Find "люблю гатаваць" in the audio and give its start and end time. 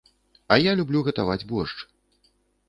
0.79-1.47